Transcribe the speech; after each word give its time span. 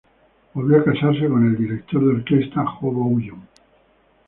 Volvió 0.55 0.77
a 0.79 0.83
casarse 0.83 1.27
con 1.29 1.45
el 1.45 1.55
director 1.55 2.03
de 2.03 2.15
orquesta 2.15 2.65
Jo 2.65 2.89
Bouillon. 2.91 3.47